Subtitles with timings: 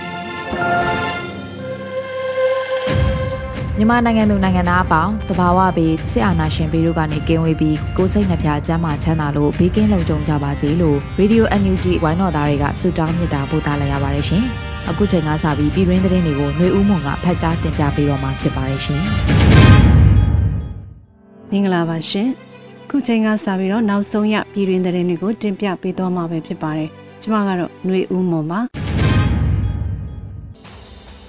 [3.78, 14.42] မြန်မာနိုင်ငံသူနိုင်ငံသားအပေါင်းတဘာဝပြီးဆရာနာရှင်ပြီးတို့ကနေကင်းဝေးပြီးကိုစိတ်နှဖျားကျမ်းမာချမ်းသာလို့ဘေးကင်းလုံခြုံကြပါစေလို့ Radio NUG ဝိုင်းတော်သားတွေကဆုတောင်းမြတ်တာပို့သလာရပါတယ်ရှင်။
[14.88, 19.02] အခုချိန်ကစပြီးပြည်တွင်းသတင်းတွေကိုຫນွေဦးမွန်ကဖတ်ကြားတင်ပြပေးတော့မှာဖြစ်ပါတယ်ရှင်။
[21.50, 22.28] မင်္ဂလာပါရှင်။
[22.90, 26.88] ခုချိန်ကစပြီးတော့နောက်ဆုံးရပြည်တွင်းသတင်းတွေကိုတင်ပြပေးသွားမှာပဲဖြစ်ပါတယ်။
[27.22, 28.60] ကျွန်မကတော့ຫນွေဦးမွန်ပါ။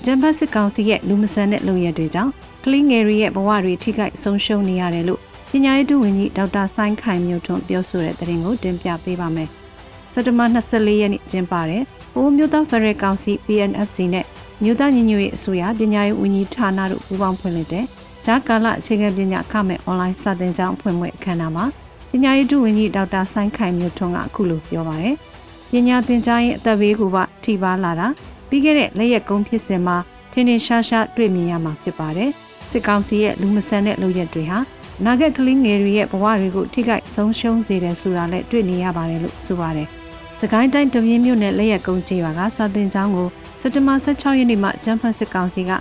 [0.04, 2.32] ဂျမ်ဘတ်စစ်ကောင်စီရဲ့လူမဆန်တဲ့လုပ်ရက်တွေကြောင့်
[2.64, 9.48] ကလေးငယ်တွေရဲ့ဘဝတွေထိခိုက်ဆုံးရှုံးနေရတယ်လို့ပညာရေးဒုဝန်ကြီးဒေါက်တာဆိုင်းခိုင်မျိုးထွန်းပြောဆိုတဲ့သတင်းကိုတင်ပြပေးပါမယ်။
[10.12, 11.82] စက်တဘာ24ရက်နေ့ကျင်းပတဲ့
[12.16, 14.24] အိုးမျိုးသားဖရက်ကောင်စီ PNFC နဲ့
[14.62, 17.84] မြို့သားညီညွတ်ရေးအစိုးရပညာရေးဝန်ကြီးဌာနတို့ပူးပေါင်းဖွင့်လှစ်တဲ့
[18.26, 21.64] ဂျာကာလအခြေခံပညာအခမဲ့အွန်လိုင်းစာသင်ကျောင်းဖွင့်ပွဲအခမ်းအနားမှာ
[22.10, 25.16] ပညာရေးဒုဝန်ကြီးဒေါက်တာဆိုင်းခိုင်မျိုးထွန်းကအခုလိုပြောပါရယ်။
[25.70, 28.08] ပညာသင်ကြားရေးအသက်ဘေးကိုပါထိပါလာတာ
[28.52, 29.96] ပြီးခဲ့တဲ့လက်ရက်ကုန်းဖြစ်စဉ်မှာ
[30.32, 32.30] ထင်းထင်းရှားရှားတွေ့မြင်ရမှာဖြစ်ပါတယ်။
[32.70, 34.58] စစ်ကောင်စီရဲ့လူမဆန်တဲ့လုပ်ရက်တွေဟာ
[35.04, 39.88] နာဂတ်ကလေးငယ်တွေရဲ့ဘဝတွေကိုထိခိုက်ဆုံးရှုံးစေတယ်ဆိုတာလည်းတွေ့နေရပါတယ်လို့ဆိုပါတယ်။
[40.40, 43.28] စကိုင်းတိုင်းတပြင်းမြို့နယ်လက်ရက်ကုန်းကျေးရွာကစာသင်ကျောင်းကို
[43.60, 45.72] စက်တဘာ16ရက်နေ့မှာကျန်းဖတ်စစ်ကောင်စီက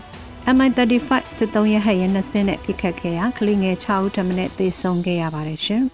[0.56, 5.84] MI35 စစ်သုံးရဟတ်ရဲနှစ်စင်းနဲ့ပြစ်ခတ်ခဲ့ရာကလေးငယ်6ဦးထပ်မံသေဆုံးခဲ့ရပါတယ်ရှင်။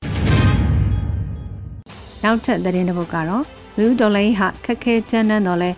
[2.24, 3.44] နောက်ထပ်သတင်းတစ်ပုဒ်ကတော့
[3.78, 5.72] လူဒေါ်လာဟာခက်ခဲချမ်းနန်းတော်လဲ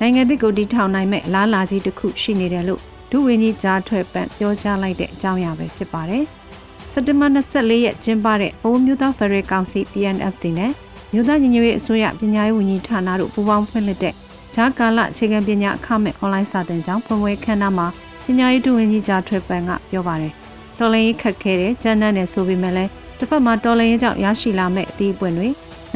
[0.00, 2.80] နိုင်ငံသစ်ကိုတည်ထောင်နိုင်မဲ့လားလာကြီးတစ်ခုရှိနေတယ်လို့
[3.10, 6.24] ဒုဝန်ကြီးကြားထွက်ပန့်ပြောကြားလိုက်တဲ့အကြောင်းအရာပဲဖြစ်ပါတယ်။
[6.92, 10.70] စက်တင်ဘာ24ရက်ကျင်းပတဲ့ဘုံမျိုးသားဖရယ်ကောင်စီ PNFC နဲ့
[11.12, 14.14] မြို့သားညီညွတ်ရေးအစိုးရပညာရေးဝန်ကြီးဌာနတို့ပူးပေါင်းဖွင့်လှစ်တဲ့
[14.54, 17.86] ဂျာကာလအခြေခံပညာအခမဲ့အွန်လိုင်းစာသင်ကျောင်းဖွင့်ပွဲခမ်းနားမှာ
[18.24, 20.32] ပညာရေးဒုဝန်ကြီးကြားထွက်ပန့်ကပြောပါတယ်။
[20.78, 25.48] တော်လိုင်းခက်ခဲတဲ့ကျန်းတဲ့နဲ့ဆိုပေမဲ့လည်းတစ်ဖက်မှာတော်လိုင်းကြောင့်ရရှိလာမဲ့အသီးပွင့်တွေ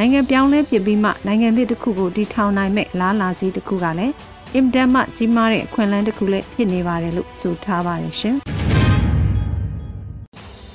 [0.02, 4.14] နိုင်ငံပြောင်းလဲဖြစ်ပြီးမှနိုင်ငံသစ်တစ်ခုကိုတည်ထောင်နိုင်မဲ့လားလာကြီးတစ်ခုကလည်း
[4.54, 8.36] အင်တန်မှကြီးမားတဲ့အခွင့်အလမ်းတစ်ခုလည်းဖြစ်နေပါတယ်လို့ဆိုထားပါတယ်ရှင်။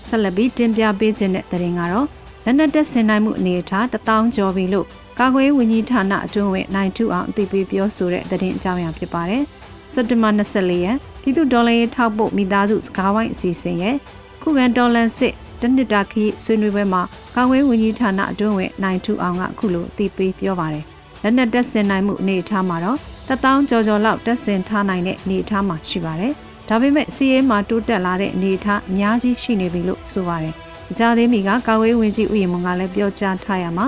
[0.07, 2.07] ဆက်လက်ပြီးတင်ပြပေးခြင်းတဲ့သတင်းကတော့
[2.45, 4.85] လက်နက်တက်ဆင်နိုင်မှုအနေအထားတထောင်ကျော်ပြီလို့
[5.19, 9.43] ကာကွယ်ဝန်ကြီးဌာနအတွင်းဝင်နိုင်ထူအောင်အသိပေးပြောဆိုတဲ့သတင်းအကြောင်းအရာဖြစ်ပါတယ်။
[9.93, 13.95] စက်တင်ဘာ24ရက်ပြည်သူဒေါ်လာရေးထောက်ပို့မိသားစုစကားဝိုင်းအစီအစဉ်ရဲ့
[14.41, 15.33] ခုခံဒေါ်လန်စစ်
[15.65, 17.01] တနစ်တာခီးဆွေးနွေးပွဲမှာ
[17.35, 20.83] ကာကွယ်ဝန်ကြီးဌာနအတွင်းဝင်နိုင်ထူအောင်ကအခုလိုသိပေးပြောပါတယ်။
[21.23, 26.33] လက်နက်တက်ဆင်နိုင်မှုအနေအထားမှာတော့တထောင်ကျော်ကျော်လောက်တက်ဆင်ထားနိုင်တဲ့အနေအထားမှာရှိပါတယ်။
[26.69, 30.53] ဒါပေမဲ့စီးရဲမှာတိုးတက်လာတဲ့အနေအထားအများကြီးရှိနေပြီလို့ဆိုပါတယ်။
[30.91, 33.85] အကြသေးမီကကာကွယ်ဝန်ကြီးဦးရင်မွန်ကလည်းပြောကြားထားရမှာ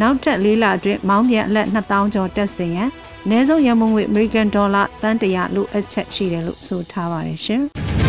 [0.00, 2.88] နောက်ထပ်၄လအတွင်းမောင်းပြန်အလက်2000ကျော်တက်ဆင်ရန်
[3.24, 7.64] အနည်းဆုံးရန်မုံငွေ American Dollar တန်တရာလိုအပ်ချက်ရှိတယ်လို့ဆိုထားပါတယ်ရှင်။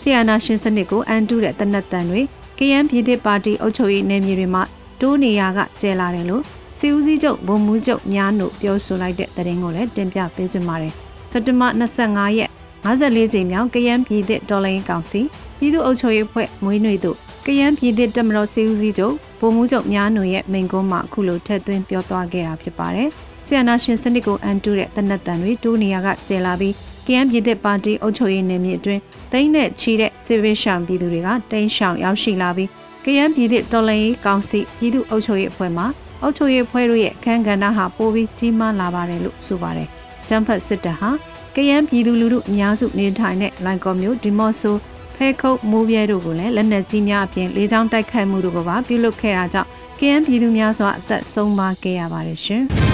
[0.00, 2.20] ဆီယနာရှင်စနစ်ကိုအန်တုတဲ့တနက်တန်တွေ
[2.58, 4.62] KN ပြည်သစ်ပါတီအုပ်ချုပ်ရေးနယ်မြေတွေမှာ
[5.00, 6.42] တိုးနေရကကျဲလာတယ်လို့
[6.78, 10.92] စီဦးစီးချုပ်ဗိုလ်မှူးချုပ်များတို့ပြောဆိုလိုက်တဲ့သတင်းကိုလည်းတင်ပြပေးကြပါမယ်။
[11.32, 11.68] စက်တဘာ
[12.04, 12.50] 25ရက်
[12.84, 15.20] 54ကြိမ်မြောက် KN ပြည်သစ်ဒေါ်လာရင်းကောင်စီ
[15.58, 23.08] ပြည်သူ့အုပ်ချုပ်ရေးဖွဲ့မွေးနေ့တို့ KN ပြည်သစ်တမတော်စီဦးစီးချုပ်ဗိုလ်မှူးချုပ်များတို့ရဲ့မိန့်ခွန်းမှာအခုလိုထည့်သွင်းပြောသွားခဲ့တာဖြစ်ပါတယ်။
[23.46, 26.74] ဆီယနာရှင်စနစ်ကိုအန်တုတဲ့တနက်တန်တွေတိုးနေရကကျဲလာပြီး
[27.06, 29.02] ကယန်းပြည်သက်ပါတီအုပ်ချုပ်ရေးနယ်မြေအတွင်း
[29.32, 32.68] တိမ့်နဲ့ချီတဲ့စစ်ဗေးရှောင်ပြည်သူတွေကတိမ်းရှောင်ရောက်ရှိလာပြီး
[33.04, 35.84] ကယန်းပြည်သက်တော်လှန်ရေးကောင်စီပြည်သူ့အုပ်ချုပ်ရေးအဖွဲ့မှ
[36.22, 39.88] အုပ်ချုပ်ရေးအဖွဲ့တို့ရဲ့အခမ်းကဏ္ဍဟာပိုပြီးကြီးမားလာပါတယ်လို့ဆိုပါတယ်။
[40.28, 41.10] ကျန်းဖတ်စစ်တပ်ဟာ
[41.54, 44.76] ကယန်းပြည်သူလူထုအများစုနေထိုင်တဲ့လိုင်ကော်မြို့ဒီမော့ဆို
[45.14, 49.68] ဖဲခုတ်မိုးပြဲတို့ကိုလည်းလက်နက်ကြီးများအပြင်လေးချောင်းတိုက်ခိုက်မှုတို့ကိုပါပြုလုပ်ခဲ့တာကြောင့်
[50.00, 52.64] ကယန်းပြည်သူများစွာအသက်ဆုံးပါခဲ့ရပါတယ်ရှင်။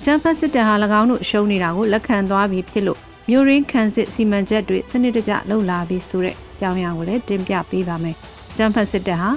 [0.00, 2.98] အချမ်းဖတ်စစ်တပ်ဟာ၎င်းတို့ရှုံးနေတာကိုလက်ခံသွားပြီးဖြစ်လို့
[3.30, 8.16] မျိုးရင်းခံစစ်စီမံချက်တွေစနစ်တကျလှုပ်လာပြီးဆိုတဲ့ကြောင်းရကိုလည်းတင်ပြပေးပါမယ်။
[8.50, 9.30] အချမ်းဖတ်စစ်တပ်ဟာ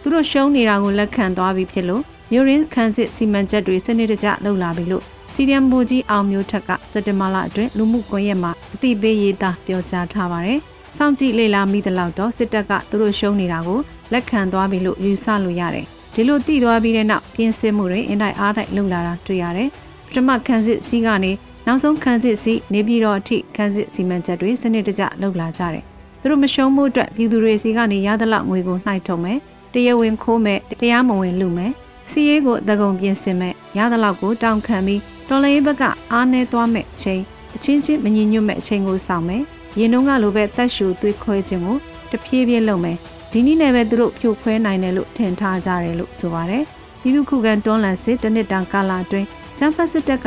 [0.00, 2.02] သူတို့ရှုံးနေတာကိုလက်ခံသွားပြီးဖြစ်လို့
[2.32, 5.04] မြို့ရင်းခန်းစစ်စီမံချက်တွေစနစ်တကျလှုပ်လာပြီလို့
[5.34, 10.58] စီရီယမ်ဘူကြီးအောင်မျိုးထက်ကစက်တင်ဘာလအတွင်းလူမှုကွန်ရက်မှာအသိပေးရေးသားပြောကြားထားပါတယ်။
[10.96, 13.78] စောင့်ကြည့်လေ့လာမိသလောက်တော့စစ်တပ်ကသူတို့ရှုံးနေတာကို
[14.12, 19.70] လက်ခံသွားပြီလို့ယူဆလို့ရတယ်။ဒီလိုသိသွားပြီးတဲ့နောက်ပြင်ဆင်မှုတွေအင်တိုက်အားတိုက်လှုပ်လာတာတွေ့ရတယ်။
[20.10, 21.32] ပထမခန်းစစ်စီးကနေ
[21.66, 25.84] နောက်ဆုံးခန်းစစ်စီးနေပြည်တော်အထိခန်းစစ်စီမံချက်တွေစနစ်တကျလှုပ်လာကြတယ်။
[26.20, 29.38] သူတို့မရှုံးမှုအတွက်ပြည်သူတွေစီကနေရသလောက်ငွေကိုနှိုက်ထုံမယ်။
[29.72, 31.72] တရားဝင်ခိုးမယ်တရားမဝင်လူမယ်။
[32.10, 37.20] စီးရေးကိုတကုံပြင်ဆင်မယ်။ရသလောက်ကိုတောင်းခံပြီးတော်လိုင်းဘက်ကအားနေသွားမဲ့အချိန်
[37.56, 39.42] အချင်းချင်းမညီညွတ်မဲ့အချိန်ကိုစောင့်မယ်။
[39.78, 41.76] ရင်တုန်းကလိုပဲတက်ရှူသွေးခွဲခြင်းကို
[42.10, 42.96] တဖြည်းဖြည်းလုပ်မယ်။
[43.32, 46.64] ဒီနည်းနဲ့ပဲသူတို့ဖြိုခွဲနိုင်တယ်လို့ထင်ထားကြတယ်လို့ဆိုပါတယ်။
[47.00, 49.26] ပြည်သူခုခံတွန်းလှန်စစ်တနစ်တန်ကာလအတွင်း
[49.62, 50.26] ဂျမ်ဖတ်စစ်တပ်က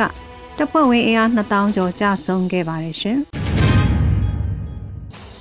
[0.56, 3.18] တပ်ဖွဲ့ဝင်အင်အား2000ကျော်ကြာဆုံးခဲ့ပါတယ်ရှင်။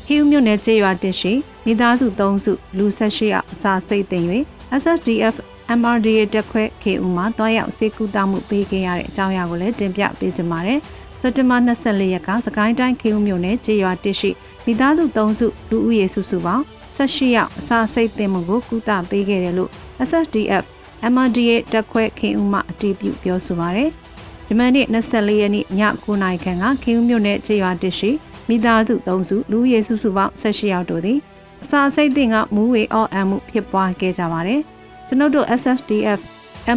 [0.06, 1.34] ဟီးမြို့နယ်ကျေးရွာတရှိ
[1.66, 4.28] မိသားစု3စုလူ18ယောက်အစာစိတ်သိမ်း၍
[4.82, 5.36] SSDF
[5.80, 10.80] MRDA တက်ခွဲ KU မှာတွားရောက်စေကူတာမှုပေးခဲ့ရတဲ့အကြောင်းအရာကိုလည်းတင်ပြပေးကြပါမယ်။
[11.22, 14.30] စက်တင်ဘာ24ရက်ကစကိုင်းတိုင်း KU မြို့နယ်ကျေးရွာတရှိ
[14.66, 16.64] မိသားစု3စုလူဦးရေစုစုပေါင်း
[16.96, 19.70] 18ယောက်အစာစိတ်သိမ်းမှုကိုကုသပေးခဲ့တယ်လို့
[20.08, 20.64] SSDF
[21.12, 23.90] MRDA တက်ခွဲ KU မှအတည်ပြုပြောဆိုပါရယ်။
[24.48, 25.66] ဒီမနေ့24ရက်နေ့ည
[26.04, 28.12] 9:00နာရီခန့်က KU မြို့နယ်ကျေးရွာတရှိ
[28.48, 31.20] မိသားစု3စုလူဦးရေစုစုပေါင်း18ယောက်တို့သည်
[31.64, 34.62] အစာစိတ်သိမ်းကမူးဝေအော့အံမှုဖြစ်ပွားခဲ့ကြပါတယ်။
[35.08, 36.20] ကျွန်ုပ်တို့ SSDF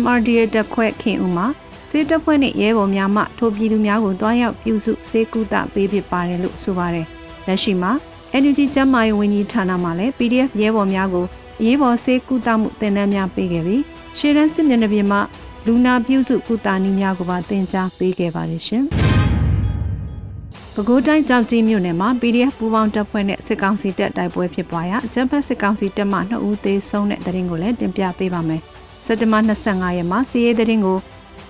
[0.00, 1.46] MRDA တက်ခွဲခင်ဦးမှာ
[1.90, 7.06] စေတပ်ဖွဲ့နဲ့ရဲဘော်များမှထိုပြည်သူများကိုတွားရောက်ပြုစုစေကူတာပေးဖြစ်ပါတယ်လို့ဆိုပါတယ်။
[7.46, 7.92] လက်ရှိမှာ
[8.42, 11.26] NUG ကျန်းမာရေးဝန်ကြီးဌာနမှလည်း PDF ရဲဘော်များကို
[11.60, 13.82] အရေးပေါ်စေကူတာမှုသင်တန်းများပေးခဲ့ပြီး
[14.18, 15.20] ရှေ့တန်းစစ်မျက်နှာပြင်မှာ
[15.66, 18.84] လူနာပြုစုကုသနည်းများကိုပါသင်ကြားပေးခဲ့ပါတယ်ရှင်။
[20.74, 28.60] ပဲခူးတိုင်းကြောက်ကြီးမြို့နယ်မှာ PDF ပူးပေါင်းတပ်ဖွဲ့နဲ့စစ်ကောင်စီတပ်တိုက်ပွဲဖြစ်ပွားရာဂျမ်ဖတ်စစ်ကောင်စီတပ်မှ2ဦးသေဆုံးတဲ့တဲ့ရင်ကိုလည်းတင်ပြပေးပါမယ်။
[29.06, 30.98] စက်တဘာ25ရက်မှာစီးရဲတဲ့ရင်ကို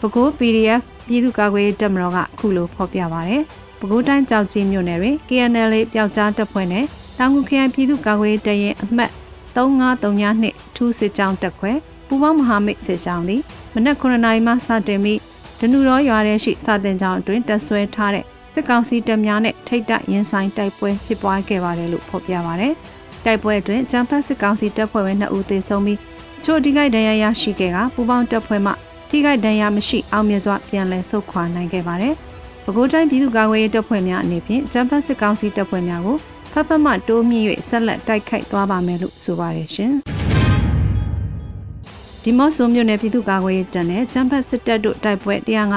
[0.00, 3.34] ပဲခူး PDF ပြည်သူ့ကာကွယ်ရေးတပ်မတော်ကအခုလိုဖော်ပြပါဗျ။
[3.78, 6.84] ပဲခူးတိုင်းကြောက်ကြီးမြို့နယ်တွင် KNL ပျောက်ကြားတပ်ဖွဲ့နဲ့
[7.18, 9.10] တောင်ငူခရိုင်ပြည်သူ့ကာကွယ်ရေးတပ်ရင်အမှတ်
[9.56, 11.72] 3532နှစ်ထူးစစ်ကြောင်းတပ်ခွဲ
[12.08, 13.42] ပူပေါင်းမဟာမိတ်စစ်ကြောင်းသည်
[13.74, 15.18] မနက်9:00နာရီမှစတင်ပြီး
[15.58, 22.74] ဒနူရောရွာထဲရှိစာတင်ကြောင်းအတွင်းတပ်ဆွဲထားတဲ့စစ်ကောင်စီတပ်များနဲ့ထိတ်တရင်ဆိုင်တိုက်ပွဲဖြစ်ပွားခဲ့ပါတယ်လို့ဖော်ပြပါရယ်။
[23.24, 25.98] တိုက်ပွဲအတွင်းဂျမ်ဖတ်စစ်ကောင်စီတပ်ဖွဲ့ဝင်2ဦးသေဆုံးပြီး
[26.44, 28.72] ချို့ထိခိုက်ဒဏ်ရာရရှိခဲ့ကပူပေါင်းတပ်ဖွဲ့မှ
[29.10, 32.14] ထိခိုက်ဒဏ်ရာမရှိအောင်မြင်စွာပြန်လည်ဆုတ်ခွာနိုင်ခဲ့ပါတယ်။
[32.64, 36.16] ပဲခူးတိုင်းပြည်သူ့ကာကွယ်ရေးတပ်ဖွဲ့များအနေဖြင့်ဂျမ်ဖတ်စစ်ကောင်စီတပ်ဖွဲ့များကို
[36.52, 39.94] ဖတ်ဖတ်မှတိုးမြင့်၍ဆက်လက်တိုက်ခိုက်သွားပါမယ်လို့ဆိုပါတယ်ရှင်။
[42.28, 45.34] ဒီမော့ဆိုမြို့နယ်ပြည်သူ့ကာကွယ်ရေးတပ်နဲ့ဂျမ်ဖတ်စစ်တပ်တို့တိုက်ပွဲ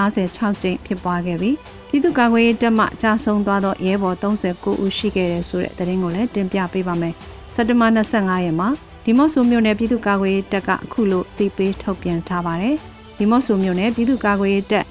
[0.10, 1.56] 156ကြိမ်ဖြစ်ပွားခဲ့ပြီး
[1.90, 7.13] ပြည်သူ့ကာကွယ်ရေးတပ်မှကြာဆုံးသွားသောရဲဘော်39ဦးရှိခဲ့တဲ့ဆိုတဲ့သတင်းကိုလည်းတင်ပြပေးပါမယ်။
[7.56, 8.69] စက်တဘာ25ရက်မှာ
[9.06, 12.75] ဒီမော့ဆိုမြို့နယ်ပြည်သူ့ကာကွယ်ရေးတပ်ကအခုလိုတည်ပေးထုတ်ပြန်ထားပါတယ်။
[13.18, 14.86] ဒီမော့ဆိုမြို့နယ်ပြည်သူ့ကာကွယ်ရေးတပ်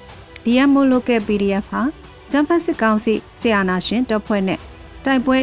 [0.45, 1.81] DMO Local PDF ဟာ
[2.31, 4.59] ဂျမ်ဖတ်စစ်ကောင်စီဆီယာနာရှင်တပ်ဖွဲ့နဲ့
[5.05, 5.35] တိုက်ပွဲ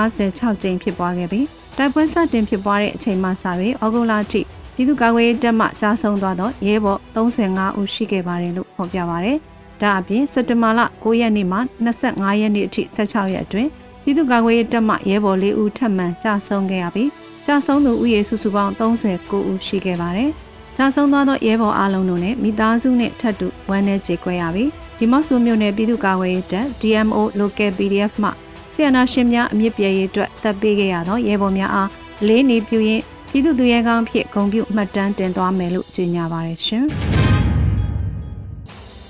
[0.00, 1.46] 156ကြိမ်ဖြစ်ပွားခဲ့ပြီး
[1.78, 4.42] တိုက်ပွဲစတင်ဖြစ်ပွားတဲ့အချိန်မှစပြီးဩဂုတ်လအထိ
[4.74, 9.36] ပြည်သူ့ကာကွယ်ရေးတပ်မှကြာဆုံးသွားသောရဲဘော်35ဦးရှိခဲ့ပါတယ်လို့ဖော်ပြပါတယ်။
[9.80, 11.58] ဒါအပြင်စက်တဘာလ9ရက်နေ့မှ
[11.96, 13.68] 25ရက်နေ့အထိ16ရက်အတွင်း
[14.02, 17.10] ပြည်သူ့ကာကွယ်ရေးတပ်မှရဲဘော်၄ဦးထပ်မံကြာဆုံးခဲ့ရပြီး
[17.46, 20.30] ကြာဆုံးသူဦးရေစုစုပေါင်း39ဦးရှိခဲ့ပါတယ်။
[20.76, 28.30] ကြာဆုံးသွားသောရဲဘော်အလုံးတို့နဲ့မိသားစုနဲ့ထပ်တူဝမ်းနည်းကြေကွဲရပြီးဒီမော့ဆူမြို့နယ်ပြည်သူ့ကာကွယ်ရေးတပ် DMO Local PDF မှ
[28.74, 31.88] ဆီယနာရှင်များအမြင့်ပြည့်ရေးအတွက်တပ်ပေးခဲ့ရသောရဲဘော်များအား
[32.26, 33.02] လေးနေပြုရင်း
[33.34, 36.84] ပြည်သူ့သူရဲကောင်းဖြစ်ဂုဏ်ပြုမှတ်တမ်းတင်သွားမယ်လို့ကြေညာပါတယ်ရှင်။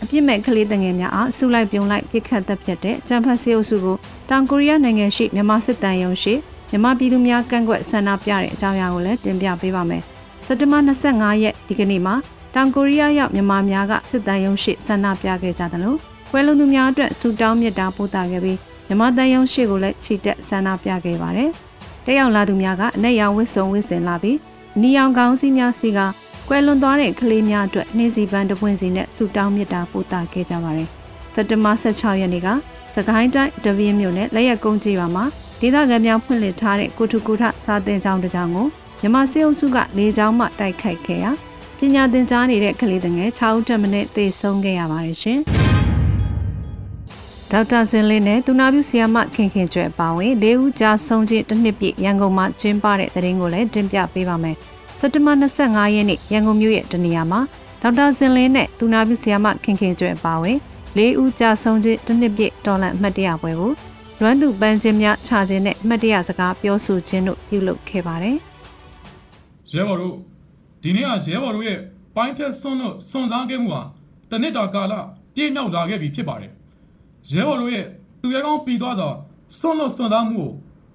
[0.03, 3.97] အပြစ်မဲ့ကလေးတငယ်များအားဆုလိုက်ပြုံလိုက်ပြစ်ခတ်သက်ပြတ်တဲ့ဂျမ်ဖတ်စီအုပ်စုကို
[4.31, 6.35] တောင်ကိုရီးယားနိုင်ငံရှိမြန်မာစစ်တမ်းရုံးရှိ
[6.71, 10.03] မြန်မာပြည်သူများကန့်ကွက်ဆန္ဒပြတဲ့အကြောင်းအရာကိုလည်းတင်ပြပေးပါမယ်။
[10.47, 12.15] စက်တဘာ25ရက်ဒီကနေ့မှာ
[12.55, 15.99] တောင်ကိုရီးယားရောက်မြန်မာများကစစ်တမ်းရုံးရှိဆန္ဒပြခဲ့ကြတယ်လို့
[16.31, 21.53] ကွဲလွန်သူများအတွက်ဆူတောင်းမြတ်တာပို့တာခဲ့ပြီးမြန်မာတန်ရုံးရှိကိုလည်းချီတက်ဆန္ဒပြခဲ့ပါတယ်။
[22.07, 24.39] တက်ရောက်လာသူများကအနက်ရောင်ဝစ်စုံဝစ်စင်လာပြီး
[24.81, 26.01] နီယောင်ကောင်းစီများစီက
[26.49, 30.89] ကွယ်လွန်သွားတဲ့ကလေးများအတွက်နှင်းစီပန်းတပွင့်စီနဲ့ဆူတောင်းမြတ်တာပို့တာခဲ့ကြပါတယ်။
[31.35, 32.49] စက်တဘာ16ရက်နေ့က
[32.95, 35.25] စကိုင်းတိုင်းတပင်းမြို့နယ်လက်ရက်ကုန်းကြီးရွာမှာ
[35.61, 38.67] ဒေသခံများဖွင့်လှစ်ထားတဲ့ကုထုကုထစာသင်ကျောင်းတစ်ကျောင်းကို
[39.03, 41.31] မြမစေအုပ်စုက၄ကျောင်းမှတိုက်ခိုက်ခဲ့ရာ
[41.79, 45.41] ပညာသင်ကြားနေတဲ့ကလေးငယ်6ဦးတက်မနဲ့သေဆုံးခဲ့ရပါတယ်ရှင်။
[47.55, 54.57] ဒေါက်တာစင်လင်းနဲ့သူနာပြုဆရာမခင်ခင်ကျွဲအပါဝင်၄ဦးကြာဆုံးခြင်းတစ်နှစ်ပြည့်ရန်ကုန်မှာကျင်းပတဲ့တဲ့ရင်ကိုလည်းတင်ပြပေးပါမယ်။
[55.01, 55.33] စက်တဘာ
[55.65, 57.41] 25ရက်နေ့ရန်ကုန်မြို့ရဲ့တနေရာမှာ
[57.83, 60.57] ဒေါက်တာစင်လင်းနဲ့သူနာပြုဆရာမခင်ခင်ကျွဲပါဝင်
[60.99, 63.73] ၄ဦးကြာဆုံးခြင်းတစ်နှစ်ပြည့်တော်လန်အမှတ်တရပွဲကို
[64.21, 68.37] လွမ်းသူပန်းချင်းများခြာခြင်းနဲ့အမှတ်တရစကားပြောဆိုခြင်းတို့ပြုလုပ်ခဲ့ပါတယ်။
[69.73, 70.17] ရဲဘော်တို့
[70.83, 71.79] ဒီနေ့ကရဲဘော်တို့ရဲ့
[72.17, 73.83] ပိုင်းဖြတ်ဆွန့်လို့စွန့်စားခဲ့မှုဟာ
[74.31, 74.95] တနစ်တာကာလ
[75.35, 76.53] ပြည့်မြောက်လာခဲ့ပြီဖြစ်ပါတယ်
[77.31, 77.87] ရဲဘော်တို့ရဲ့
[78.21, 79.11] သူရဲကောင်းပြီးသွားစွာ
[79.59, 80.51] စွန့်လို့စွန့်စားမှုကို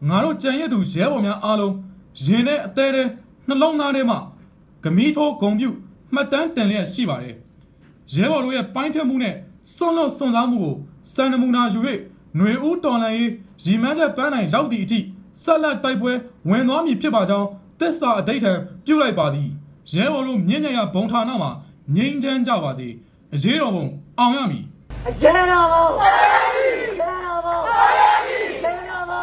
[0.10, 1.74] ငါတို့ကြံရည်သူရဲဘော်များအားလုံး
[2.26, 3.08] ရင်နဲ့အသေးသေး
[3.48, 4.20] နှလုံးသားထဲမှာ
[4.84, 5.70] ဂမီးထိုးဂုံပြု
[6.14, 7.36] မှတ်တမ်းတင်လျက်ရှိပါတယ်
[8.14, 9.36] ရဲဘော်တို့ရဲ့ပိုင်းဖြတ်မှုနဲ့
[9.76, 10.76] စွန့်လို့စွန့်စားမှုကို
[11.14, 11.80] စံနမူနာယူ၍
[12.36, 13.32] ຫນွေဦးတော်လန်ရေး
[13.64, 15.00] ရီမန်းချက်ပန်းနိုင်ရောက်သည့်အထိ
[15.44, 16.12] ဆက်လက်တိုက်ပွဲ
[16.50, 17.48] ဝင်သွားမည်ဖြစ်ပါကြောင်း
[17.80, 18.52] သစ္စာအဋိဌံ
[18.86, 19.50] ပြုလိုက်ပါသည်
[19.94, 21.52] ရဲဘော်တို့မြင့်မြတ်ရဘုံဌာနမှာ
[21.96, 22.88] ငြိမ်းချမ်းကြပါစေ
[23.34, 23.86] အရေးတော်ပုံ
[24.20, 24.66] အောင်ရမည်
[25.10, 29.22] အကျဉ်းတော်ဘုံကျဉ်းတော်ဘုံကျဉ်းတော်ဘုံ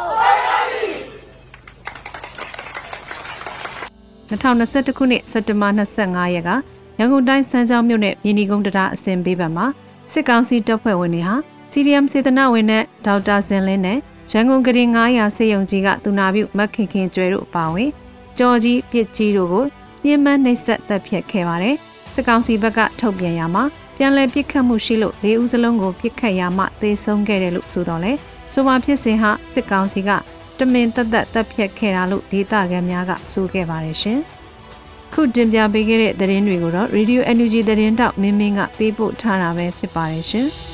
[4.31, 6.51] 2021ခုနှစ်စက်တင်ဘာ25ရက်က
[6.99, 9.67] ရန်ကုန်တိုင်းစမ်းချောင်းမြို့နယ်မြင်းဒီကုန်းတရားအစင်ပေးဘက်မှာ
[10.13, 11.35] စစ်ကောင်စီတပ်ဖွဲ့ဝင်တွေဟာ
[11.73, 13.99] CDM စေတနာဝင်တဲ့ဒေါက်တာစင်လင်းနဲ့
[14.33, 17.91] ရန်ကုန်ကရင်900စေယုံကြီးကသူနာပြုမက်ခင်ခင်ကျွဲတို့အပါအဝင်
[18.39, 19.65] ကြော်ကြီးပြစ်ကြီးတို့ကို
[20.05, 21.77] ညှဉ်းပန်းနှိပ်စက်တပ်ဖြတ်ခဲ့ပါတယ်
[22.15, 23.65] စစ်ကောင်စီဘက်ကထုတ်ပြန်ရမှာ
[23.97, 28.13] ပြန်လည်ပြစ်ခတ်မှုရှိလို့လေးဦးစလုံးကိုပြစ်ခတ်ရမှသေဆုံးခဲ့တယ်လို့ဆိုတော့လေ
[28.53, 30.11] ဆိုပါဖြစ်စဉ်ဟာစစ်ကောင်စီက
[30.59, 34.19] တမင်တက်တက်တပ်ဖြတ်ခဲ့တာလို့ဒေသခံများကဆိုခဲ့ပါတယ်ရှင်။
[35.13, 40.49] ခုတင်ပြပေးခဲ့တဲ့သတင်းတွေကိုတော့ Radio Energy သတင်းတောက်မင်းမင်းကပေးပို့ထားတာပဲဖြစ်ပါတယ်ရှင်။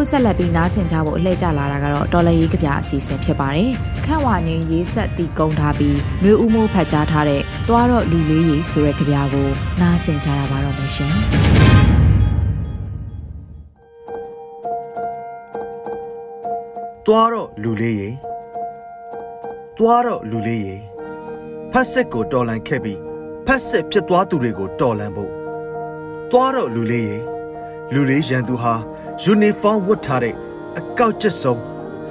[0.00, 3.70] ခုဆက်လက်ပြီးနားဆင်ကြဖို့အလှည့်ကျလာတာကတော့တော်လရေးကဗျာအစီအစဉ်ဖြစ်ပါတယ်။
[4.04, 9.48] ခန့်ဝါငင်းရေးဆက်တီကုန်းထားပြီးနှွေဦးမိုးဖတ်ကြားထားတဲ့သွားတော့လူလေးကြီးဆိုတဲ့ကဗျာကို
[9.80, 11.12] နားဆင်ကြရပါတော့မယ်ရှင်။
[17.06, 18.10] သွားတော့လူလေးရေ
[19.78, 20.76] သွားတော့လူလေးရေ
[21.72, 22.98] ဖက်စစ်ကိုတော်လန်ခဲ့ပြီး
[23.46, 25.30] ဖက်စစ်ဖြစ်သွားသူတွေကိုတော်လန်ဖို့
[26.30, 27.16] သွားတော့လူလေးရေ
[27.94, 28.74] လူလေးရန်သူဟာ
[29.24, 30.34] ယူနီဖောင်းဝတ်ထားတဲ့
[30.78, 31.60] အကောက်ကျစ်ဆုံး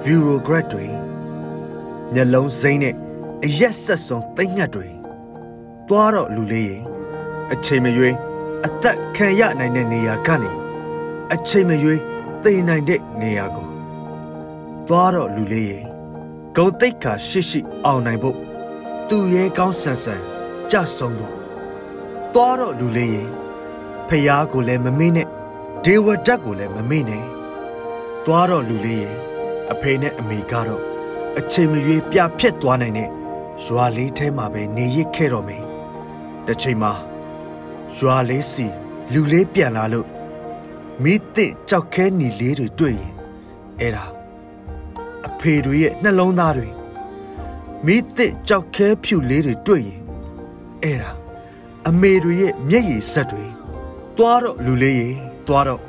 [0.03, 0.85] ဗီရိုဂရက်တွေ
[2.13, 2.95] မျက်လုံးစိမ့်နဲ့
[3.45, 4.87] အရက်ဆက်ဆုံးတိတ်ငတ်တွေ
[5.87, 6.77] သွားတော့လူလေးရေ
[7.53, 8.15] အချိန်မရွေး
[8.65, 10.51] အသက်ခံရနိုင်တဲ့နေရာကနေ
[11.33, 11.99] အချိန်မရွေး
[12.43, 13.67] သိနိုင်တဲ့နေရာကို
[14.87, 15.79] သွားတော့လူလေးရေ
[16.55, 18.37] ဂုံတိတ်ခါရှိရှိအောင်နိုင်ဖို့
[19.09, 20.21] သူရဲကောင်းဆန်ဆန်
[20.71, 21.33] ကြဆုံးဖို့
[22.33, 23.23] သွားတော့လူလေးရေ
[24.07, 25.29] ဖះကိုလည်းမမေ့နဲ့
[25.85, 27.25] ဒေဝဒတ်ကိုလည်းမမေ့နဲ့
[28.25, 29.11] သွားတော့လူလေးရေ
[29.71, 30.83] အဖေနဲ့အမေကတော့
[31.39, 33.09] အချိန်မရွေးပြဖြတ်သွားနိုင်တဲ့
[33.65, 35.63] ရွာလေးထဲမှာပဲနေရစ်ခဲ့တော့မယ်
[36.45, 36.93] တစ်ချိန်မှာ
[37.97, 38.67] ရွာလေးစီ
[39.13, 40.07] လူလေးပြန်လာလို့
[41.03, 43.13] မိတဲ့ကြောက်ခဲညီလေးတွေတွေ့ရင်
[43.79, 44.05] အဲ့ဒါ
[45.27, 46.69] အဖေတွေရဲ့နှလုံးသားတွေ
[47.85, 50.01] မိသစ်ကြောက်ခဲဖြူလေးတွေတွေ့ရင်
[50.83, 51.11] အဲ့ဒါ
[51.87, 53.45] အမေတွေရဲ့မျက်ရည်ဆက်တွေ
[54.17, 55.09] သွားတော့လူလေးရေ
[55.49, 55.81] သွားတော့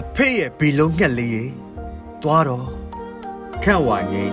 [0.00, 1.44] အဖေရဲ့ဘီလုံးငှက်လေးရေ
[2.22, 2.64] သွားတော့
[3.62, 4.32] ခန့်ဝါငိမ့်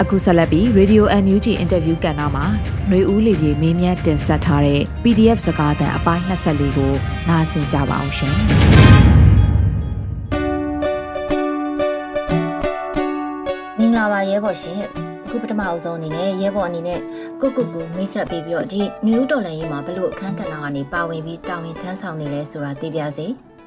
[0.00, 2.46] အခုဆက်လက်ပြီး Radio NUG Interview ကဏ္ဍမှာ
[2.88, 6.92] ຫນွေဦးလေပြေမေးမြန်းတင်ဆက်ထားတဲ့ PDF စကားသံအပိုင်း24ကို
[7.28, 8.36] နားဆင်ကြပါအောင်ရှင်။
[14.44, 17.00] ဘော်ရှင်အခုပထမအဦးဆုံးအနေနဲ့ရဲဘော်အနေနဲ့
[17.40, 23.26] ကိုကုတ်ကိုမိတ်ဆက်ပေးပြီးတော့ဒီနယူးတော်လန်ရေးမှာဘလို့အခန်းကဏ္ဍကနေပါဝင်ပြီးတာဝန်ထမ်းဆောင်နေလဲဆိုတာသိပြစေ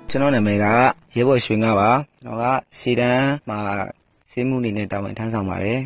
[0.10, 0.66] ကျွန်တော်နာမည်က
[1.16, 1.90] ရဲဘော်ရွှေငါပါ
[2.24, 2.46] ကျွန်တော်က
[2.78, 3.60] ရှေတန်းမှာ
[4.32, 5.80] စေမှုအနေနဲ့တာဝန်ထမ်းဆောင်ပါတယ်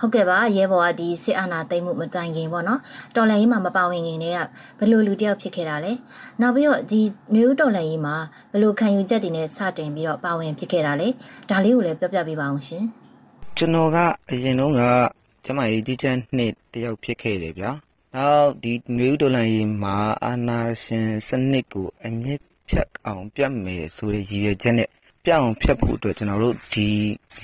[0.00, 2.80] ဟုတ်ကဲ့ပါရဲဘော်ကဒီစစ်အာဏာသိမ်းမှုမတိုင်ခင်ပေါ့နော်
[3.16, 4.40] တော်လန်ရေးမှာမပါဝင်ခင်တည်းက
[4.80, 5.92] ဘလို့လူတစ်ယောက်ဖြစ်ခဲ့တာလဲ
[6.40, 7.00] နောက်ပြီးတော့ဒီ
[7.34, 8.16] နယူးတော်လန်ရေးမှာ
[8.52, 11.08] ဘလို့ခံယူချက်တွေနဲ့စတင်ပြီးတော့ပါဝင်ဖြစ်ခဲ့တာလဲ
[11.50, 12.84] ဒါလေးကိုလည်းပြောပြပေးပါအောင်ရှင်
[13.56, 13.98] ကျွန်တော်က
[14.30, 14.82] အရင်တုန်းက
[15.44, 17.70] ကျမကြီးကြီးချမ်းနှစ်တယောက်ဖြစ်ခဲ့တယ်ဗျာ
[18.14, 24.88] နောက်ဒီနယူးဒေါ်လာရေးမှာအာနာရှင်စနစ်ကိုအမြင့်ဖြတ်အောင်ပြတ်မယ်ဆိုတဲ့ရည်ရွယ်ချက်နဲ့
[25.24, 26.88] ပြအောင်ဖြတ်ဖို့အတွက်ကျွန်တော်တို့ဒီ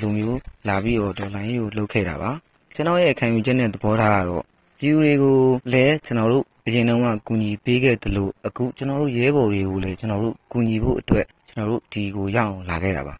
[0.00, 2.30] လူမျိုးလာပြီးတော့ဒေါ်လာရေးကိုလုပ်ခဲ့တာပါ
[2.74, 4.44] ကျွန်တော်ရဲ့ခံယူချက်နဲ့သဘောထားကတော့
[4.80, 5.38] view တွေကို
[5.72, 13.14] လည်းကျွန်တော်တို့အရင်တုန်းကကူညီပေးခဲ့တယ်လို့အခုကျွန်တော်တို့ရဲဘော်တွေကိုလည်းကျွန်တော်တို့ကူညီဖို့အတွက်ကျွန်တော်တို့ဒီကိုရအောင်လာခဲ့တာပါ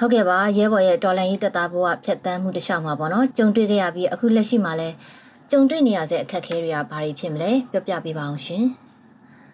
[0.00, 4.88] ဟုတ်ကဲ့ပါရဲဘော်ရဲ့တော်လန်ရေးတက်သားဘဝဖြတ်တန်းမှုတစ်လျှောက်မှာပေါ့နော်ကြုံတွေ့ခဲ့ရပြီးအခုလက်ရှိမှာလဲ
[5.50, 8.64] ကြုံတွေ့နေရတဲ့အခက်အခဲတွေကဘာတွေဖြစ်မလဲပြောပြပေးပါအောင်ရှင်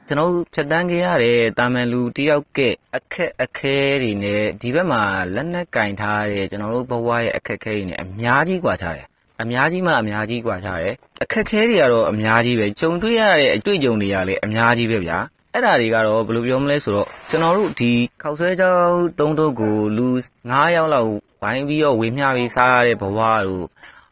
[0.08, 2.58] ကျွန်တော်ဖြတ်တန်းခဲ့ရတဲ့တာမန်လူတယောက်က
[2.96, 5.02] အခက်အခဲတွေနဲ့ဒီဘက်မှာ
[5.34, 9.06] လက်နက်ကင်ထားတဲ့ကျွန်တော်တို့ဘဝရဲ့အခက်အခဲတွေနဲ့အများကြီးကွာခြားတယ်
[9.42, 15.18] အများကြီးမှအများကြီးကွာခြားတယ်အခက်အခဲတွေကတော့အများကြီးပဲကြုံတွေ့ရတဲ့အတွေ့အကြုံတွေကလည်းအများကြီးပဲဗျာ
[15.56, 17.92] အဲ့ဒါတွေကတော့ဘယ်လိုပြောမလဲဆိုတော့ကျွန်တော်တို့ဒီ
[18.22, 20.06] ခောက်ဆွဲကြောင်းသုံးတုပ်ကိုလူ
[20.44, 21.08] 9ယောက်လောက်
[21.42, 23.64] ဝိုင်းပြီးတော့ဝေမျှပြီးစားရတဲ့ဘဝတို့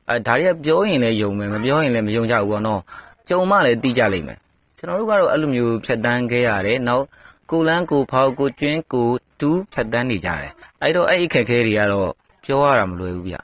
[0.08, 2.80] အဲဒါတွေကပြောရင်လည်းယုံမယ်မပြောရင်လည်းမယုံကြဘူးပေါ့နော်
[3.28, 4.38] ကြုံမှလည်းတိကြလိမ့်မယ်
[4.78, 7.04] ကျွန်တော်တို့ကတော့အဲ့လိုမျိုးဖြတ်တန်းခဲ့ရတယ်နောက်
[7.50, 9.08] ကိုလန်းကိုဖောက်ကိုကျွင်းကို
[9.40, 12.10] ဒူးဖြတ်တန်းနေကြတယ်အဲ့တော့အဲ့အခက်ခဲတွေကတော့
[12.44, 13.36] ပြောရတာမလွယ်ဘူးဗျ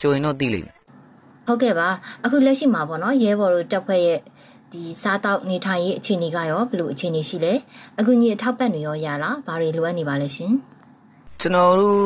[0.00, 0.76] ကြုံရင်တော့သိလိမ့်မယ်
[1.46, 1.88] ဟုတ်ကဲ့ပါ
[2.24, 4.20] အခုလက်ရှိမှာပေါ့နော်ရဲဘော်တို့တပ်ဖွဲ့ရဲ့
[4.76, 7.52] ဒီစားတောက်နေထိုင်ရေးအခြေအနေကရောဘယ်လိုအခြေအနေရှိလဲ
[7.98, 10.52] အခုညအထောက်ပံ့တွေရောရလားဘာတွေလိုအပ်နေပါလဲရှင်
[11.40, 12.00] ကျွန်တော်တို့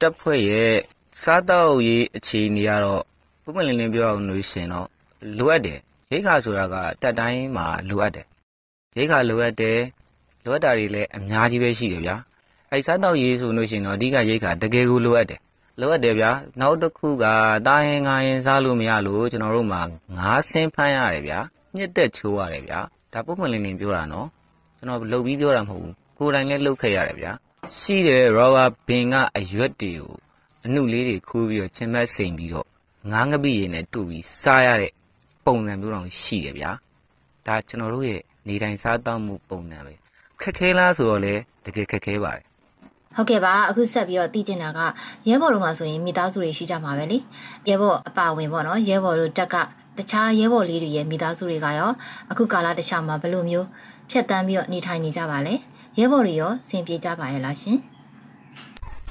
[0.00, 0.72] တပ်ဖွဲ့ရဲ့
[1.22, 3.02] စားတောက်ရေးအခြေအနေကတော့
[3.42, 4.88] ပုံမှန်လင်းလင်းပြောအောင်လို့ရှရင်တော့
[5.38, 5.78] လိုအပ်တယ်
[6.10, 8.26] ရိတ်ခါဆိုတာကတက်တိုင်းမှာလိုအပ်တယ်
[8.96, 9.80] ရိတ်ခါလိုအပ်တယ်
[10.44, 12.16] လိုအပ်တာတွေလည်းအများကြီးပဲရှိတယ်ဗျာ
[12.72, 15.40] အဲစားတောက်ရေးဆိုလို့ရှရင်တော့အဓိကရိတ်ခါတကယ်ကိုလိုအပ်တယ်
[15.80, 16.30] လိုအပ်တယ်ဗျာ
[16.60, 17.24] နောက်တစ်ခုက
[17.66, 19.82] တာရင်ငါရင်စားလို့မရလို့ကျွန်တော်တို့မှာ
[20.16, 21.40] ငါးဆင်းဖမ်းရတယ်ဗျာ
[21.76, 22.80] ညစ်သက်ချိုးရတယ်ဗျာ
[23.12, 24.28] ဒါပုံမှန်လင်းလင်းပြောတာနော်
[24.76, 27.32] ကျွန်တော်လုပ်ပြီးပြောတာမဟုတ်ဘူးကိုယ်တိုင်လည်းလုပ်ခဲ့ရတယ်ဗျာ
[27.78, 30.14] ရှိတယ်ရောဘာဘင်ကအရွက်တွေကို
[30.64, 32.66] အနှုတ်လေးတွေခူးပြီးတော့ချင်းမက်စိန်ပြီးတော့
[33.12, 34.92] ငားငပိရည်နဲ့တူပြီးစားရတဲ့
[35.46, 36.70] ပုံစံမျိုးတော့ရှိတယ်ဗျာ
[37.46, 39.94] ဒါကျွန်တော်တို့ရဲ့နေတိုင်းစားတောက်မှုပုံစံပဲ
[40.40, 42.44] ခက်ခဲလားဆိုတော့လေတကယ်ခက်ခဲပါတယ်
[43.16, 44.80] ဟုတ်ကဲ့ပါအခုဆက်ပြီးတော့တည်ကျင်တာက
[45.28, 47.18] ရဲဘော်တို့မှာဆိုရင်မိသားစုတွေရှိကြမှာပဲလေ
[47.68, 49.54] ရဲဘော်အပါဝင်ပေါ့နော်ရဲဘော်တို့တက်က
[49.98, 51.90] တခြားရဲဘော်လေးတွေရဲ့မိသားစုတွေကရော
[52.30, 53.66] အခုကာလတစ်ခြားမှာဘယ်လိုမျိုး
[54.10, 55.54] ဖြတ်တန်းပြီးတော့နေထိုင်နေကြပါလဲ
[55.98, 57.76] ရဲဘော်တွေရောစင်ပြေကြပါရဲ့လားရှင်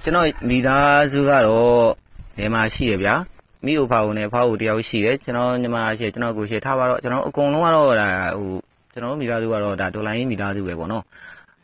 [0.04, 1.88] ကျွန်တော်မိသားစုကတော့
[2.38, 3.16] နေမှာရှိရဗျာ
[3.66, 8.52] မိအိုဖာဦးနဲ့ဖာဦးတယောက်ရှိတယ်ကျွန်တော်ညီမရှိကျွန်တော်ကိုရှိထားပါတော့ကျွန်တော်အကုန်လုံးကတော့ဒါဟို
[8.94, 11.04] ကျွန်တော်တို့မိသားစုကတော့ဒါဒေါ်လာရင်းမိသားစုပဲပေါ့နော်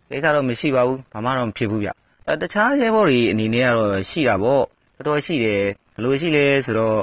[0.09, 1.89] ကိစ္စတော့မရှိပါဘူးဘာမှတော့မဖြစ်ဘူးဗျ
[2.27, 4.63] အဲတခြားရဲဘော်တွေအနေနဲ့ကတော့ရှိတာပေါ့
[4.95, 5.61] တော်တော်ရှိတယ်
[5.93, 6.99] ဘယ်လိုရှိလဲဆိုတော့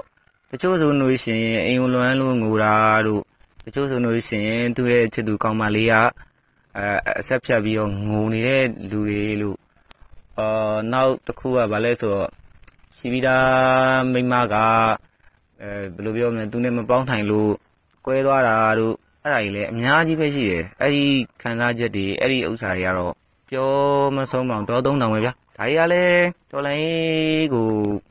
[0.50, 2.74] တချို့ဆိုလို့ရှိရင်အိမ်လွမ်းလို့ငိုတာ
[3.06, 3.22] တို့
[3.64, 5.94] တချို့ဆိုလို့ရှိရင်သူ့ရဲ့ချစ်သူကောင်းမလေးက
[6.76, 6.86] အဲ
[7.20, 9.58] အဆက်ဖြတ်ပြီးတော့ငိုနေတဲ့လူတွေလို့
[10.38, 12.28] အာနောက်တစ်ခုကဘာလဲဆိုတော့
[12.98, 14.54] ရှိပြီးသားမိန်းမက
[15.62, 17.52] အဲဘယ်လိုပြောမလဲသူနဲ့မပေါင်းထိုင်လို့
[18.04, 21.04] ကွဲသွားတာတို့အဲ့ဒါကြီးလည်းအများကြီးပဲရှိတယ်အဲ့ဒီ
[21.42, 23.12] ခံစားချက်တွေအဲ့ဒီဥစ္စာတွေကတော့
[23.50, 23.70] ပြော
[24.16, 27.66] မဆုံးအောင်တော့သုံးတောင်ပဲဗျာ ဒါကြီးကလည်းတော်လိုင်းကို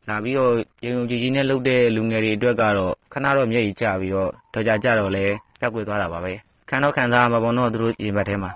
[0.10, 0.54] လာပြီးတော့
[0.86, 5.26] ရုံရုံကြည်ကြည်နဲ့လှုပ်တဲ့လူငယ်တွေအတွက်ကတော့ခဏတော့မျက်ရည်ကျပြီးတော့တော့ကြကြတော့လဲ
[5.62, 6.34] တက်ကွေသွားတာပါပဲ
[6.70, 8.52] ခံတော့ခံစားရမှာပေါ့နော်သူတို့ရင်ဘတ်ထဲမှာ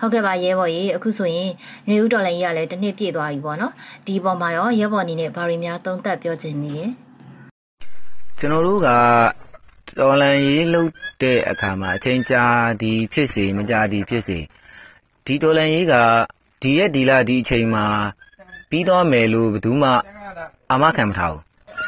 [0.00, 1.50] ဟုတ်ကဲ့ပါရဲဘော်ကြီးအခုဆိုရင်
[1.88, 3.72] နေဦးတော်လည်းကြီးကလည်းတစ်နှစ်ပြည့်သွားပြီပေါ့နော်
[4.06, 6.86] ဒီပုံမှာရောရဲဘော်အနေနဲ့ဘာတွေများသုံးသပ်ပြောချင်နေလဲ
[8.38, 8.88] ကျွန်တော်တို့က
[9.98, 10.90] တော်လန်ရေးလုပ်
[11.22, 12.44] တဲ့အခါမှာအချိန်ကြာ
[12.82, 14.38] ဒီဖြစ်စေမကြာဒီဖြစ်စေ
[15.26, 15.94] ဒီတော်လန်ရေးက
[16.62, 17.84] ဒီရက်ဒီလဒီအချိန်မှာ
[18.70, 19.90] ပြီးတော့မယ်လို့ဘယ်သူမှ
[20.70, 21.42] အာမခံမထားဘူး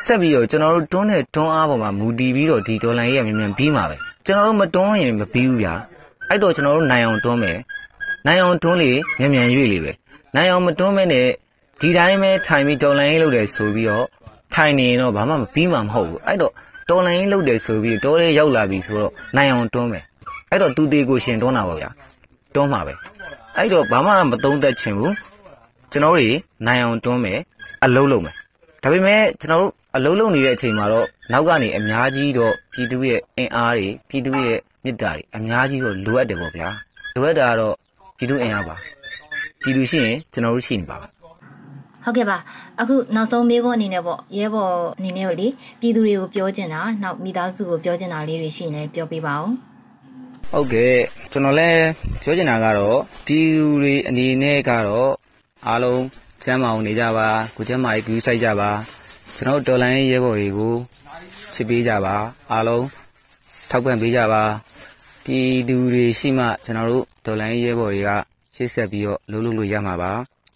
[0.04, 5.74] ဆက်ပြီးတော့ကျွန်တော်တို့တွန်းတဲ့တွန်းအားပေါ်မှာမူတည်ပြီးတော့ဒီတော်လန်ရေးကမြန်မြန်ပြီးမှာပဲကျွန်တော်တို့မတွန်းရင်မပြီးဘူးဗျာ
[6.28, 7.58] အဲ့တော့ကျွန်တော်တို့နိုင်အောင်တွန်းမယ်
[8.26, 9.92] နိုင်အောင်တွန်းလေမြန်မြန်ရွေ့လေပဲ
[10.34, 11.26] နိုင်အောင်မတွန်းမဲနဲ့
[11.80, 14.06] ဒီတိုင်းပဲထိုင်ပြီးတော်လန်ရေးလုပ်တယ်ဆိုပြီးတော့
[14.54, 16.52] ထိုင်နေရင်တော့ဘာမှမပြီးမှာမဟုတ်ဘူးအဲ့တော့
[16.88, 20.04] တော်လိုင်းလုတ်တယ်ဆိုပြီးတော်လေးရောက်လာပြီဆိုတော့နိုင်အောင်တွန်းမယ်
[20.50, 21.90] အဲ့တော့သူတေကိုရှင်တွန်းတာပါဗျာ
[22.54, 22.94] တွန်းမှာပဲ
[23.56, 25.14] အဲ့တော့ဘာမှမသုံးသက်ချင်ဘူး
[25.90, 26.36] ကျွန်တော်တို့
[26.66, 27.40] နိုင်အောင်တွန်းမယ်
[27.84, 28.34] အလုံးလုံးမယ်
[28.82, 36.68] ဒါပေမဲ့ကျွန်တော်တို့အလုံးလုံးနေတဲ့အချိန်မှာတော့နောက်ကနေအများကြီးတော့ပြည်သူရဲ့အင်အားတွေပြည်သူရဲ့မေတ္တာတွေအများကြီးတော့လိုအပ်တယ်ပေါ့ဗျာ
[37.14, 37.74] လိုအပ်တာကတော့
[38.18, 38.76] ပြည်သူအင်အားပါ
[39.62, 41.10] ပြည်သူရှိရင်ကျွန်တော်တို့ရှိနေပါမယ်
[42.04, 42.36] ဟုတ်ကဲ့ပါ
[42.80, 45.48] အခုနောက်ဆုံးမေးခွန်းအနေနဲ့ပေါ့ရဲဘော်အနေနဲ့ကိုလေ
[45.80, 49.50] ပြည်သူတွေကိုပြောချင်တာနောက်မိသားစုကိုပြောချင်တာလေးတွေရှိရင်လည်းပြောပြပါဦး
[50.52, 50.96] ဟုတ်ကဲ့
[51.32, 51.84] ကျွန်တော်လည်း
[52.22, 55.10] ပြောချင်တာကတော့ဒီလူတွေအနေနဲ့ကတော့
[55.66, 56.02] အားလုံး
[56.42, 58.70] ချမ်းမအောင်နေကြပါကိုချမ်းမကြီးကူးဆိုင်ကြပါ
[59.36, 60.74] ကျွန်တော်တော်လိုင်းရဲဘော်တွေကို
[61.54, 62.16] ချစ်ပေးကြပါ
[62.50, 62.86] အားလုံး
[63.70, 64.42] ထောက်ပံ့ပေးကြပါ
[65.24, 68.10] ပြည်သူတွေရှိမှကျွန်တော်တို့တော်လိုင်းရဲဘော်တွေက
[68.54, 70.12] ရှေ့ဆက်ပြီးတော့လှုပ်လှုပ်လို့ရမှာပါ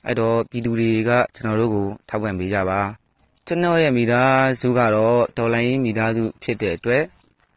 [0.06, 2.80] အဲ့တော့ပြည်သူတွေကကျွန်တော်တို့ကိုထောက်ပံ့ပေးကြပါ
[3.46, 7.04] ကျွန်တော်ရဲ့မိသားစုကတော့တော်လိုင်းမိသားစုဖြစ်တဲ့အတွက်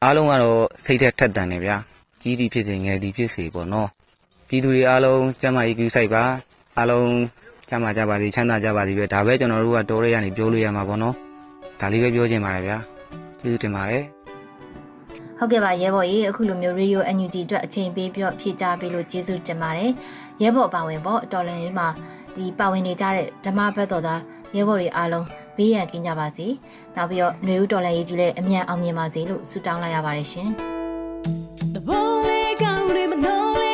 [0.03, 1.77] အားလုံးကတော့စိတ်သက်ထက်သန်နေဗျာ
[2.27, 3.89] ကြီးသည်ဖြစ်စေငယ်သည်ဖြစ်စေပေါ့နော်
[4.47, 6.23] ပြည်သူတွေအားလုံးကျမ်းမာရေးကူးဆိုင်ပါ
[6.77, 7.09] အားလုံး
[7.69, 11.15] ကျမ်းမာကြပါစေချမ်းသာကြပါစေပဲဒါပဲကျွန်တော်တို့ကတော်ရဲရနေပြောလို့ရမှာပေါ့နော်
[11.79, 12.77] ဒါလေးပဲပြောချင်ပါတယ်ဗျာ
[13.39, 14.03] ကျေးဇူးတင်ပါတယ်
[15.37, 19.91] ဟုတ်ကဲ့ပါရဲဘော်ကြီးအခုလိုမျိုး Radio NUG အတွက်အချိန်ပေးပြီးတော့ဖြည့်ချပေးလို့ကျေးဇူးတင်ပါတယ်
[20.41, 21.87] ရဲဘော်ပါဝင်ပေါ့တော်လန်ရေးမှာ
[22.35, 24.21] ဒီပါဝင်နေကြတဲ့ဓမ္မဘက်တော်သား
[24.55, 25.25] ရဲဘော်တွေအားလုံး
[25.57, 26.47] ဘေးရန်ကင်းကြပါစေ
[26.95, 30.76] နောက်ပြီးတော့ຫນွေဦးတော်လန်ရေးကြီးလည်းအမြန်အောင်မြင်ပါစေလို့ဆုတောင်းလိုက်ရပါတယ်ရှင် The
[32.93, 33.66] name, but no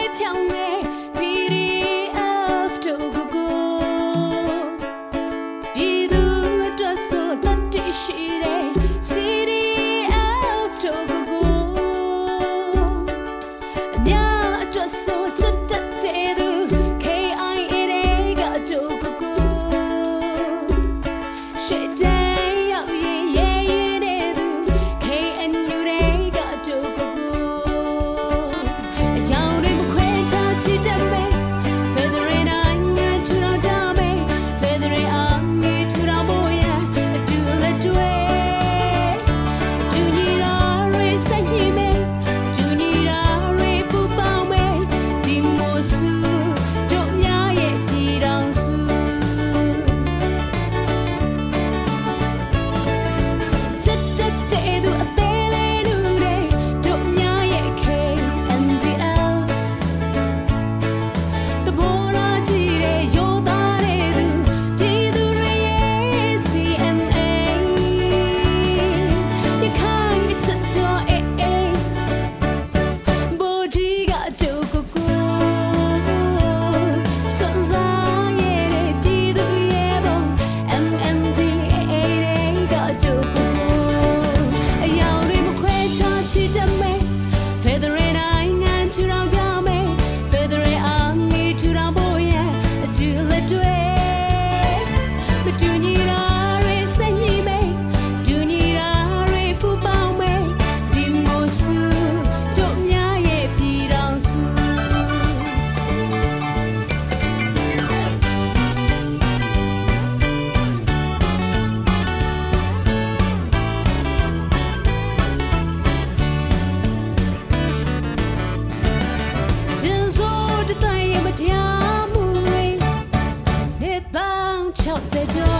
[125.13, 125.52] စေကျော်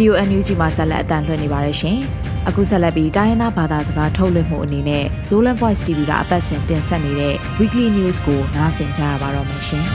[0.00, 1.98] ရေဒီယို NUG မှာဆက်လက်အသံလွှင့်နေပါတယ်ရှင်။
[2.48, 9.84] အခုဆက်လက်ပြီးတိုင်းရင်းသားဘာသာစကားထုတ်လွှင့်မှုအနေနဲ့ Zolan Voice TV ကအပတ်စဉ်တင်ဆက်နေတဲ့ Weekly News ကိုနားဆင်ကြရပါတော့မယ်ရှင်။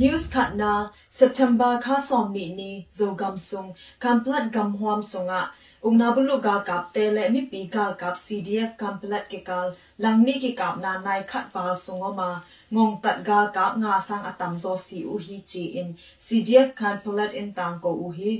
[0.00, 0.72] News Khatna
[1.18, 3.68] September kha somni ni zogam sung
[4.04, 5.40] kamplat gam huam sunga
[5.84, 10.78] उंगनाबुलु गा काप तेले मि पी गा काप CDF complete के काल लंगनी के काप
[10.78, 12.30] ना नाय खत पाल सुंगोमा
[12.70, 15.88] ngong tat ga ka nga sang atam zo si u hi chi in
[16.26, 18.32] cdf kan palat in tang ko u hi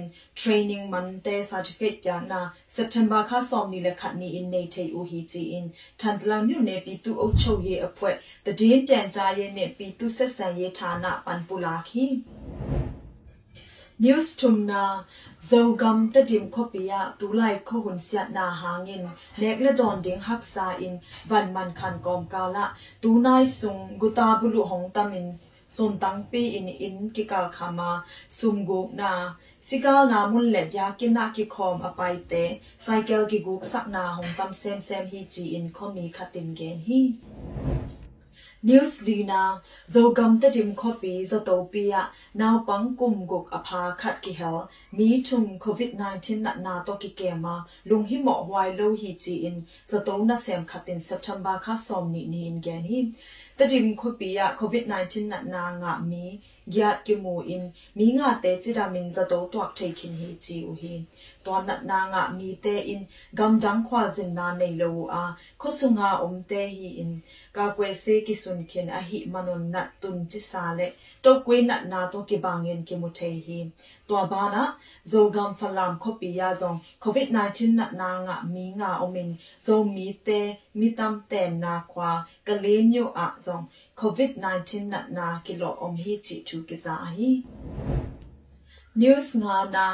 [0.00, 4.50] in training man te certificate ya na september kha som ni le khat ni in
[4.50, 8.18] nei thei u hi chi in thandla myu ne pi tu au chou ye apwet
[8.44, 12.22] the din pian ja ye ne pi tu set san ye thana pan pula khi
[13.98, 15.04] news tumna
[15.48, 20.42] zogam ta dim khopia tulai kho hun sia na hangin nek le don ding hak
[20.42, 22.64] sa in van man khan kom kala
[23.02, 24.90] tunai sung guta bulu hong
[25.70, 30.52] tamin son tang pe in in ki kal khama sum go na sikal na mun
[30.52, 34.52] le bya ki na ki khom apai te cycle ki guk sak na hong tam
[34.52, 37.16] sem sem hi chi in khomi khatin gen hi
[38.62, 44.20] News Lina zogam ta dim copy za to pia naw pang kum guk apha khat
[44.22, 48.76] ki hel mi thum covid 19 na na to ki kema lung hi mo hwai
[48.76, 52.60] lo hi chi in za to na sem khatin september kha som ni ni in
[52.60, 53.12] gen hi
[53.60, 58.06] ta dim copy ya covid 19 na na nga mi gia ki mu in mi
[58.16, 60.94] nga te chi da min za to tuak thei khin hi chi u hi.
[61.44, 63.02] To na na nga mi te in,
[63.38, 64.90] gam dang khwa jin na nei lo
[65.22, 65.24] a.
[65.60, 67.12] Kho su nga om te hi in.
[67.52, 70.88] Ka kwe se ki sun khin a hi manon na tun chi sa le.
[71.22, 73.60] To kwe na na to ki bangin ki mu thei hi.
[74.08, 74.64] To ba na,
[75.06, 76.78] zo gam phalam kho pi ya zong.
[77.00, 80.40] Covid 19 na na nga mi nga omin zo mi te,
[80.74, 83.64] mi tam tem na kwa ka le nyu a zong.
[84.00, 87.30] COVID-19 na na kilo om hi chi thu ki za hi
[89.02, 89.86] news nga na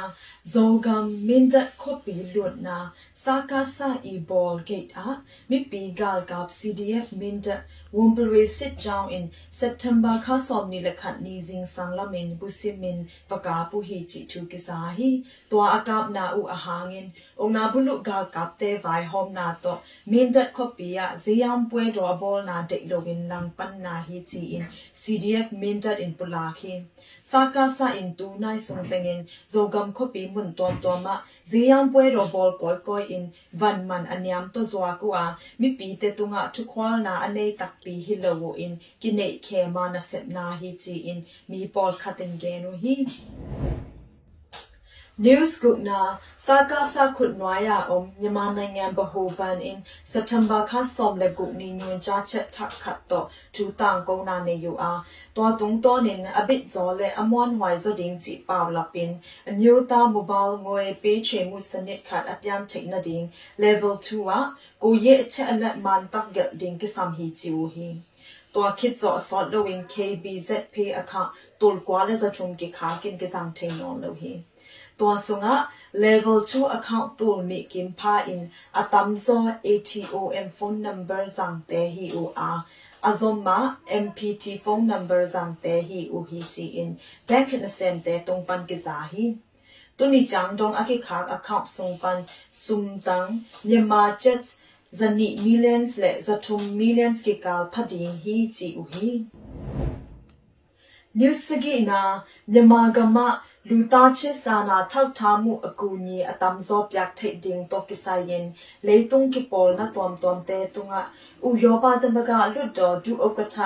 [0.53, 2.77] zongam minda copy lut na
[3.25, 5.17] saka sa e ball gate a
[5.49, 7.57] mi pi gal kap cdf minda
[7.93, 13.69] wompelwe sit down in september kha som ni lakhat ni jing sang lamin busimin paka
[13.71, 15.11] pu hi chi thu ki sa hi
[15.51, 19.79] to akap na u a hangin ongna bulu gal kap te vai hom na to
[20.15, 24.43] mindat copy a ziyam pwe do ball na de login lang pan na hi chi
[24.57, 24.67] in
[25.03, 30.75] cdf mindat in pulakhi saka sa in tu nai sung tengin zogam khopi mun tom
[30.83, 31.15] toma
[31.51, 35.69] ziyam pwe ro bol koi koi in van man anyam to zwa ku a mi
[35.79, 39.85] pi te tunga thu khwal na anei tak pi hi lo in kinei khe ma
[39.95, 42.95] na sep na hi chi in mi pol khaten ge no hi
[45.19, 51.31] News Gupna Saka Sakut Noya Om Myanmar Naingan Baho Ban in September Kha Som Le
[51.31, 55.03] Gup Ni Nyun Cha Chet Thak Khat To Thu Tang Ko Na Ne Yu A
[55.35, 58.83] Twa Tung To Nin A Bit Zo Le Amon Hwai Zo Ding Chi Paw La
[58.83, 63.01] Pin A Myo Ta Mobile Ngoe Pe Che Mu Sanit Khat A Pyam Thik Na
[63.01, 67.15] Ding Level 2 A Ko Ye A Che Alat Man Tak Gel Ding Ki Sam
[67.15, 67.97] Hi Chi Wo Hi
[68.53, 72.99] Twa Kit Zo Assault Lo In KBZP Account Tol Kwa Le Za Chum Ki Kha
[73.01, 74.45] Kin Ki Sang Thain Non Lo Hi
[74.96, 75.60] ากินกิสังเทงนอน
[76.00, 78.42] เลวฮีตัวสุงะ level 2 account ตัวนี่กิมพาอิน
[78.78, 82.52] อาตัมซอ ATOM phone number สังเตฮีอูอา
[83.06, 83.60] อาซอมมา
[84.04, 86.90] MPT phone number สังเตฮีอูฮีจีอิน
[87.26, 89.26] เด็กนเซนเตตรงปันกิซาฮี
[89.98, 92.18] ตัวนี้จังดงอากิขาก account ส่งปัน
[92.64, 93.26] ซุมตัง
[93.66, 94.44] เมียมาเจ็ด
[94.94, 99.12] zani millions le zatum millions ke kal phading hi chi u hi
[101.22, 102.00] news sagi na
[102.56, 103.28] nyama gama
[103.71, 108.47] လူသားချစ်စာနာထောက်ထားမှုအကူအညီအတမ်ဇောပြတ်ထိတ်ဒင်းတော့ကိဆိုင်ရင်
[108.87, 111.01] လေတုံကိပေါ်နာတွမ်တွမ်တဲတုငါ
[111.47, 113.57] ဥယောပါတမကလွတ်တော်ဒူဥကထ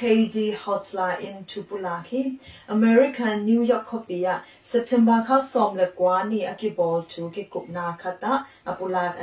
[0.00, 6.98] Heidi Hotline in Tupulaki American New York copy ya September kha som le kwani akibol
[7.12, 8.32] tu ki kupna khata
[8.70, 9.14] apulak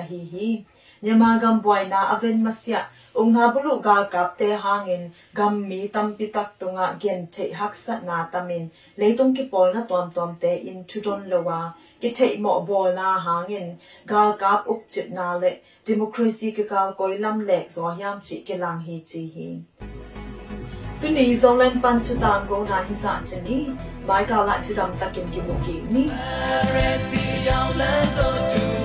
[3.15, 5.03] ahi hi မြန်မာကံပွိုင်နာအဝင်မစယုံဟာဘလူဂါကပ်တေဟာငင်
[5.37, 8.65] ဂမ်မီတမ်ပိတက်တုငါဂန်ထေဟက်ဆတ်နာတမင်
[8.99, 11.59] လေတုံကိပေါ်နာတွမ်တွမ်တေအင်ထူဒွန်လောဝါ
[12.01, 13.67] ကိထေမောဘောနာဟာငင်
[14.11, 15.51] ဂါကပ်ဥပချစ်နာလေ
[15.85, 19.47] ဒီမိုကရေစီကကာကိုလမ်လက်ဇောယမ်ချီကေလန်ဟီချီဟီ
[20.99, 23.57] သူနေဇောလန်ပန်ချတန်ကိုနာဟိစာချနီ
[24.07, 26.03] မိုင်ကာလာချီဒမ်တကင်ကိမိုကီနီ
[26.73, 26.75] ရ
[27.07, 28.84] စီယောင်လန်ဇောတူဒ